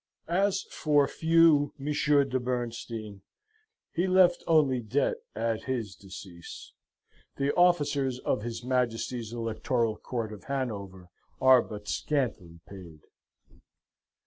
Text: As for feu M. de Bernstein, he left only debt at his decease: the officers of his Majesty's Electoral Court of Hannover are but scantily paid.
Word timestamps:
As 0.27 0.63
for 0.71 1.07
feu 1.07 1.75
M. 1.79 1.93
de 2.29 2.39
Bernstein, 2.39 3.21
he 3.93 4.07
left 4.07 4.43
only 4.47 4.79
debt 4.81 5.17
at 5.35 5.65
his 5.65 5.93
decease: 5.95 6.73
the 7.37 7.53
officers 7.53 8.17
of 8.17 8.41
his 8.41 8.63
Majesty's 8.63 9.31
Electoral 9.31 9.95
Court 9.97 10.33
of 10.33 10.45
Hannover 10.45 11.09
are 11.39 11.61
but 11.61 11.87
scantily 11.87 12.61
paid. 12.67 13.01